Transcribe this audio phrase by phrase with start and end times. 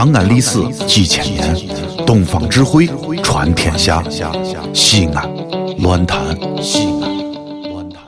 [0.00, 1.54] 长安历史几千年，
[2.06, 2.88] 东方智慧
[3.22, 4.02] 传天下。
[4.72, 5.30] 西安，
[5.80, 6.18] 乱谈
[6.62, 7.70] 西安。
[7.70, 8.02] 乱谈。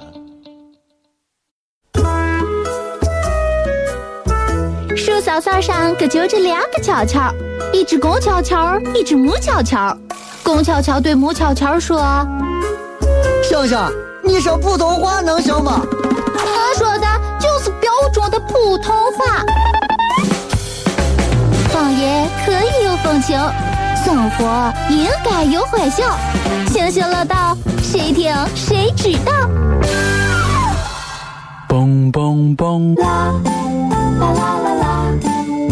[4.96, 7.30] 树梢梢上可就着两个悄悄，
[7.74, 9.95] 一只公悄悄，一只母悄悄。
[10.43, 12.27] 公悄悄对母悄悄说
[13.45, 13.79] ：“星星，
[14.24, 17.06] 你说普通话能行吗？”我说的
[17.38, 19.45] 就是标准的普通话。
[23.02, 23.38] 风情，
[24.05, 26.16] 生活应该有欢笑。
[26.69, 29.33] 星星乐道，谁听谁知道。
[31.69, 32.95] 蹦蹦蹦！
[32.95, 33.33] 啦
[34.20, 35.12] 啦啦啦啦，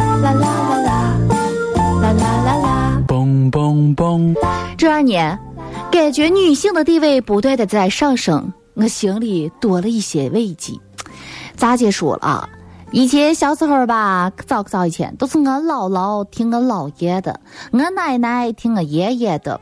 [0.07, 1.15] 啦啦啦啦，
[2.01, 3.02] 啦啦啦啦。
[3.07, 4.35] 嘣嘣嘣！
[4.77, 5.38] 这二年，
[5.93, 10.73] 感觉女性的地位不断的在上升，我心里多了一些慰藉。
[11.57, 12.49] 咋姐说了，
[12.93, 17.39] 以前小时候吧，可早可早以前都是我姥姥听我姥爷的，
[17.71, 19.60] 我奶奶听我爷爷的。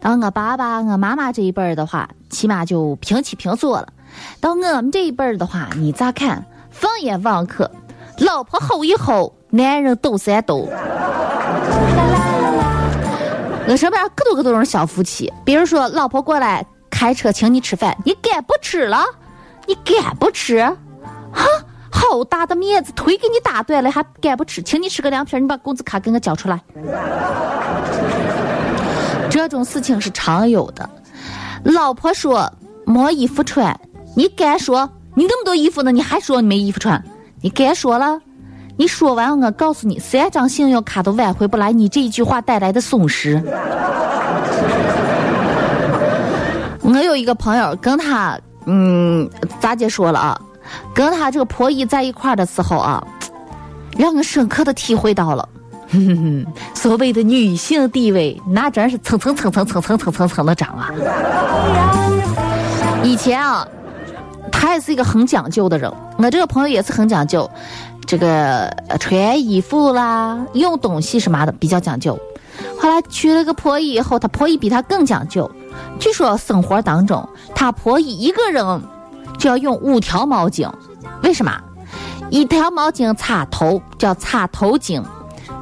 [0.00, 3.88] 到我爸爸、我妈妈这一辈儿的话，起码就平起平坐了。
[4.40, 6.46] 到我们这一辈儿的话，你咋看？
[6.70, 7.68] 放眼望去，
[8.18, 10.66] 老婆吼一吼，男人抖三抖。
[13.68, 19.04] 我身边可多可多种小夫妻，比如说老婆过来开车请你吃饭，你敢不吃了？
[19.66, 20.66] 你敢不吃？
[22.14, 24.62] 好大的面子，腿给你打断了还敢不吃？
[24.62, 26.60] 请你吃个凉皮，你把工资卡给我交出来。
[29.28, 30.88] 这种事情是常有的。
[31.64, 32.48] 老婆说
[32.86, 33.76] 没衣服穿，
[34.14, 34.88] 你敢说？
[35.16, 37.02] 你那么多衣服呢，你还说你没衣服穿？
[37.42, 38.20] 你敢说了？
[38.76, 43.42] 你说完，我告诉你，三张信用卡都挽回不来你这一句话带来的损失。
[46.80, 49.28] 我有一个朋友，跟他，嗯，
[49.58, 50.40] 咋姐说了啊？
[50.94, 53.02] 跟他这个婆姨在一块儿的时候啊，
[53.96, 55.48] 让我深刻的体会到了，
[56.74, 60.90] 所谓的女性地位，那真是蹭蹭蹭蹭蹭蹭蹭蹭蹭的涨啊！
[63.02, 63.66] 以前啊，
[64.50, 67.48] 他也是一个很讲究的人，我这个朋友也是很讲究。
[68.06, 72.18] 这个穿衣服啦，用东西什么的比较讲究。
[72.78, 75.50] 后来娶了个婆姨以后，他婆姨比他更讲究。
[75.98, 78.82] 据说生活当中，他婆姨一个人
[79.44, 80.66] 就要用五条毛巾。
[81.22, 81.52] 为什么？
[82.30, 85.02] 一条毛巾擦头叫擦头巾，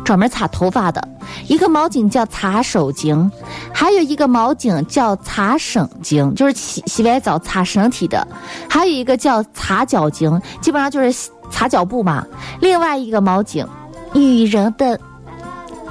[0.04, 1.02] 专门擦头发的；
[1.48, 3.28] 一个毛巾叫擦手巾，
[3.74, 8.24] 还有一个毛巾叫擦身巾，就是洗洗完澡擦身体的；
[8.70, 11.30] 还有一个叫擦脚巾，基本上就是。
[11.50, 12.24] 擦脚布嘛，
[12.60, 13.66] 另外一个毛巾，
[14.14, 14.98] 女人的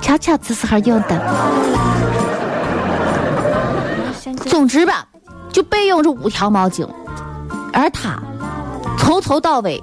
[0.02, 1.22] 悄悄这时候用的。
[4.48, 5.06] 总之吧，
[5.52, 6.84] 就备用这五条毛巾，
[7.74, 8.22] 而他
[8.98, 9.82] 从头到尾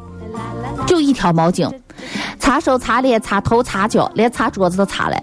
[0.86, 1.72] 就一条毛巾，
[2.38, 5.16] 擦手、擦脸、擦头、擦脚，连擦桌子都擦了。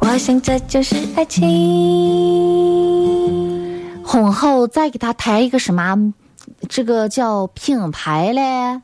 [0.00, 1.44] 我想这就是爱情。
[4.04, 6.12] 婚后再给他抬一个什么，
[6.68, 8.80] 这个叫品牌嘞，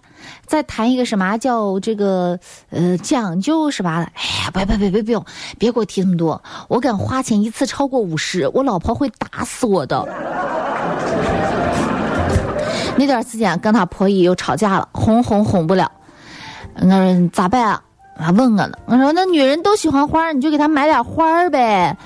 [0.46, 2.38] 再谈一个什么叫这个
[2.70, 4.06] 呃讲究是吧？
[4.14, 5.24] 哎呀，别别别别不用，
[5.58, 10.06] 别给我提那么多，我敢花钱一次超过五十，我老婆会打死我的。
[12.96, 15.90] 那段时间跟他婆姨又吵架了，哄哄哄不了，
[16.76, 17.82] 我说咋办啊？
[18.18, 21.96] 他问我呢，我说那女人都喜欢花，你就给她买点花呗，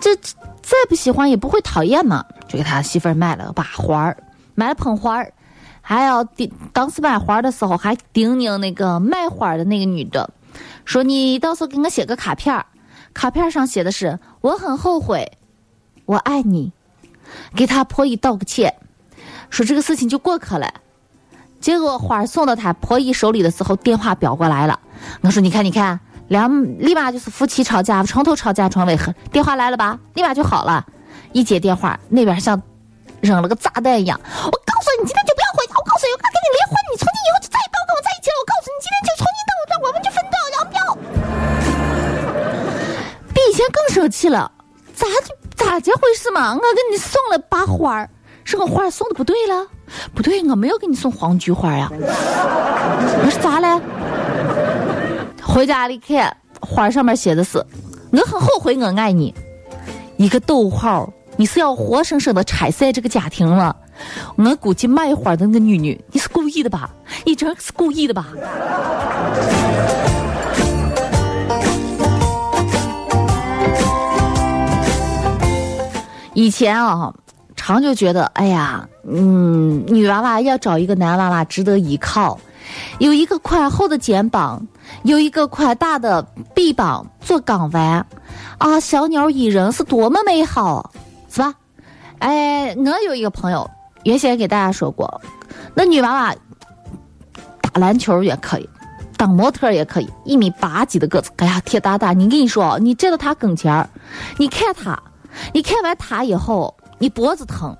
[0.00, 2.24] 这再不喜欢也不会讨厌嘛。
[2.48, 4.16] 就给他媳妇儿买了把花儿，
[4.54, 5.32] 买了捧花儿，
[5.80, 6.50] 还要叮。
[6.72, 10.30] 当时买花的时候还叮咛那个卖花的那个女的，
[10.84, 12.66] 说你到时候给我写个卡片儿，
[13.14, 15.32] 卡片上写的是我很后悔，
[16.06, 16.72] 我爱你，
[17.54, 18.74] 给他婆姨道个歉，
[19.50, 20.72] 说这个事情就过去了。
[21.60, 24.80] 结果花送到他婆姨手里的时候，电话表过来了。
[25.20, 30.86] 我说你看你看，两立马就是夫妻吵架，床头吵架床尾和，电话来了吧，立马就好了。
[31.32, 32.60] 一接电话，那边像
[33.20, 34.18] 扔了个炸弹一样。
[34.24, 35.74] 我告诉你，今天就不要回家。
[35.76, 38.36] 我告诉你，我跟你离婚，你从今以后就再也不要跟我在一起了。
[38.40, 40.76] 我告诉你，今天就从今到我这，我们就分道扬镳。
[43.32, 44.50] 比以前更生气了，
[44.94, 46.54] 咋就咋这回事嘛？
[46.54, 48.08] 我给你送了把花
[48.44, 49.66] 是我花送的不对了？
[50.14, 51.90] 不对，我没有给你送黄菊花呀。
[51.92, 53.80] 我是咋了？
[55.42, 57.58] 回家里看，花上面写的是：
[58.12, 59.34] 我很后悔，我爱你。
[60.16, 63.74] 一个逗号，你是要活生生的拆散这个家庭了。
[64.36, 66.90] 我估计卖花的那个女女，你是故意的吧？
[67.24, 68.26] 你真是故意的吧？
[76.34, 77.10] 以前啊，
[77.56, 82.38] 常就觉得，哎呀，嗯，女娃娃要找一个男娃娃值得依靠，
[82.98, 84.62] 有一个宽厚的肩膀，
[85.04, 86.22] 有一个宽大的
[86.54, 88.04] 臂膀做港湾，
[88.58, 90.92] 啊，小鸟依人是多么美好，
[91.30, 91.54] 是吧？
[92.18, 93.68] 哎，我有一个朋友，
[94.02, 95.20] 原先给大家说过，
[95.74, 96.34] 那女娃娃
[97.62, 98.68] 打篮球也可以，
[99.16, 102.12] 当模特也可以，一米八几的个子，哎呀，铁大大。
[102.12, 103.88] 你跟你说，你站到她跟前儿，
[104.36, 105.00] 你看她，
[105.54, 107.74] 你看完她以后，你脖子疼。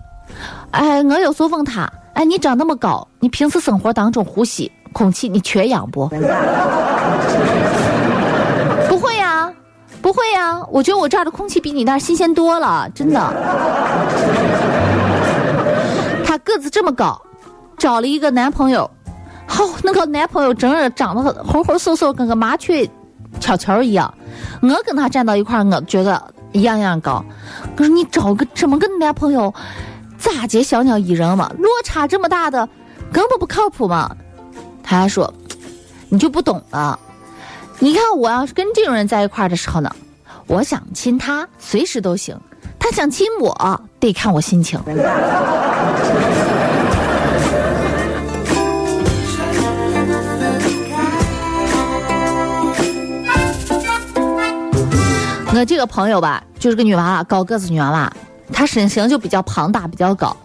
[0.70, 6.08] 哎，我有时候问她，哎，你长那么高，你平时生活当中呼吸空气，你缺氧不？
[10.02, 13.20] 不会呀，我觉得我这儿的空气比你那儿新鲜多了，真的。
[16.24, 17.20] 她个子这么高，
[17.76, 18.90] 找了一个男朋友，
[19.46, 22.88] 好，那个男朋友真是长得猴猴瘦瘦，跟个麻雀
[23.40, 24.12] 悄悄一样。
[24.62, 26.22] 我跟他站到一块儿，我觉得
[26.52, 27.24] 一样样高。
[27.76, 29.52] 可是你找个这么个男朋友，
[30.18, 31.50] 咋接小鸟依人嘛？
[31.58, 32.68] 落差这么大的，
[33.12, 34.16] 根本不靠谱嘛。
[34.82, 35.32] 他还说，
[36.08, 36.98] 你就不懂了。
[37.82, 39.90] 你看我要是跟这种人在一块儿的时候呢，
[40.46, 42.38] 我想亲他随时都行，
[42.78, 44.78] 他想亲我得看我心情。
[55.52, 58.12] 我这个朋友吧，就是个女娃娃，高个子女娃娃，
[58.52, 60.36] 她身形就比较庞大，比较高。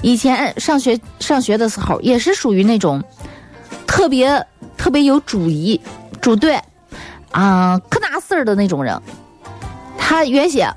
[0.00, 3.02] 以前上学上学的时候，也是属于那种
[3.86, 4.46] 特别
[4.76, 5.80] 特别有主意、
[6.20, 6.60] 主队
[7.34, 8.98] 啊、可拿事儿的那种人。
[9.98, 10.72] 她原先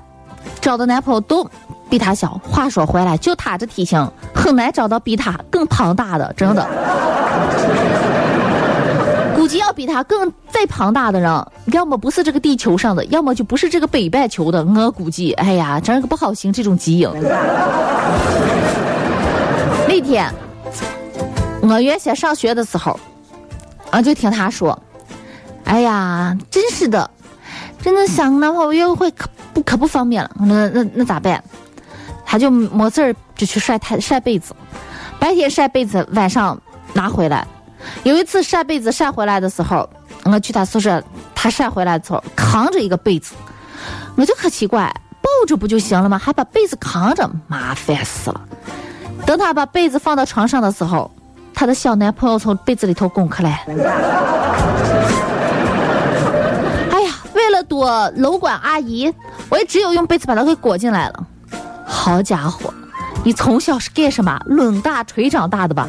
[0.60, 1.48] 找的男朋友都
[1.88, 6.66] 比她小，话说回来，就她这体型，很难找到比她更庞大的，真的。
[9.36, 14.64] 估计要比他更再庞大的人，要么不是这个地球上的，要么就不是这个北半球的。
[14.64, 17.08] 我估计，哎呀，真是个不好寻这种基因。
[19.86, 20.30] 那天
[21.62, 22.98] 我原先上学的时候，
[23.90, 24.76] 啊就听他说
[25.68, 27.08] ：“哎呀，真是的，
[27.82, 30.30] 真的想男朋友约会可不可不方便了。
[30.40, 31.44] 那那那咋办？
[32.24, 34.54] 他就没事儿就去晒太晒被子，
[35.18, 36.58] 白天晒被子，晚上
[36.94, 37.46] 拿回来。
[38.02, 39.88] 有一次晒被子晒回来的时候，
[40.24, 41.02] 我去他宿舍，
[41.34, 43.34] 他晒回来的时候扛着一个被子，
[44.16, 46.18] 我就可奇怪，抱着不就行了吗？
[46.18, 48.40] 还把被子扛着，麻烦死了。
[49.26, 51.10] 等他把被子放到床上的时候，
[51.54, 53.64] 他的小男朋友从被子里头拱出来。
[57.78, 59.12] 我，楼管阿姨，
[59.48, 61.26] 我也只有用被子把她给裹进来了。
[61.86, 62.74] 好家伙，
[63.24, 64.38] 你从小是干什么？
[64.46, 65.86] 抡大锤长大的吧？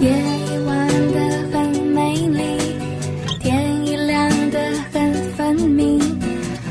[0.00, 0.08] 夜
[0.64, 1.18] 晚的
[1.52, 2.42] 很美丽，
[3.40, 4.58] 天已亮的
[4.92, 5.98] 很分明。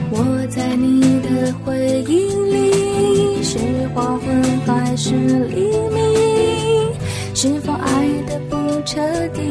[0.09, 3.57] 我在你的回忆里，是
[3.93, 5.61] 黄昏还是黎
[5.93, 6.95] 明？
[7.35, 9.01] 是否爱得不彻
[9.33, 9.41] 底？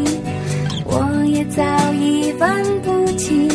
[0.86, 1.62] 我也早
[1.92, 3.46] 已分不清。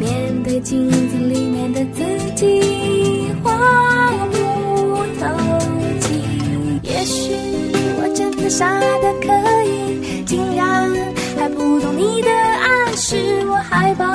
[0.00, 2.02] 面对镜子里面的自
[2.34, 3.56] 己，话
[4.32, 4.36] 不
[5.20, 5.24] 投
[6.00, 6.06] 机。
[6.82, 7.32] 也许
[8.48, 9.28] 傻的可
[9.64, 10.90] 以，竟然
[11.38, 13.16] 还不懂你的暗示。
[13.48, 14.06] 我还把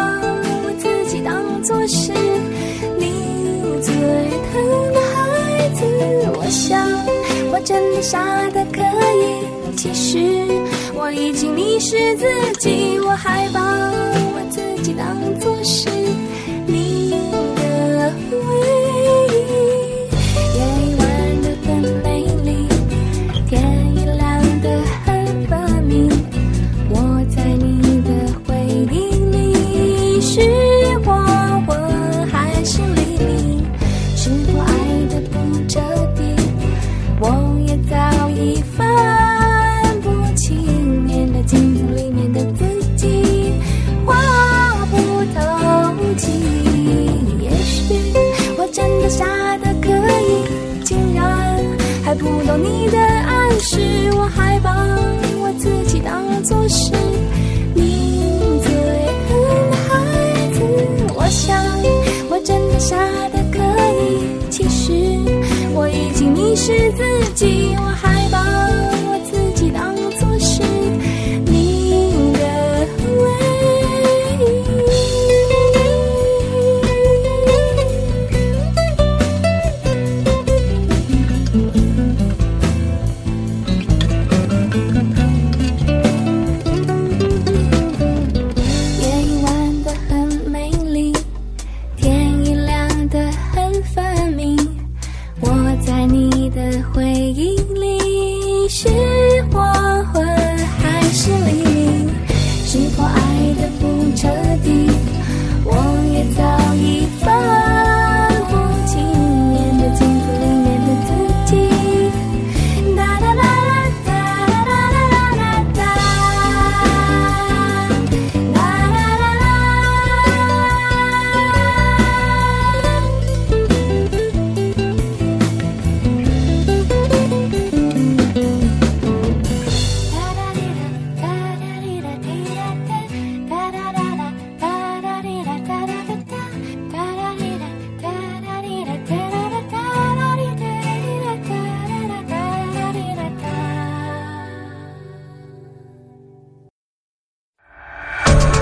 [0.63, 2.11] 我自己当作是
[2.97, 3.11] 你
[3.81, 5.85] 最疼的孩子。
[6.35, 6.79] 我想
[7.51, 8.81] 我真的傻的可
[9.15, 10.17] 以，其实
[10.95, 12.25] 我已经迷失自
[12.59, 12.99] 己。
[12.99, 15.89] 我还把我自己当作是
[52.21, 53.79] 不懂你的暗示。
[54.13, 54.75] 我还把
[55.41, 56.91] 我自己当作是
[57.73, 57.81] 你
[58.63, 58.71] 最
[59.27, 59.29] 疼
[59.71, 59.89] 的孩
[60.53, 60.61] 子。
[61.15, 61.57] 我想
[62.29, 62.95] 我真的傻
[63.29, 63.57] 的可
[63.99, 64.05] 以，
[64.49, 64.93] 其实
[65.73, 67.75] 我已经迷失自己。
[67.75, 68.00] 我还把我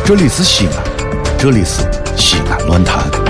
[0.10, 0.84] 这里是西安，
[1.38, 1.84] 这里是
[2.18, 3.29] 西安论坛。